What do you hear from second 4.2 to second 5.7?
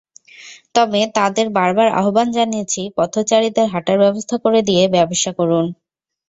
করে দিয়ে ব্যবসা করুন।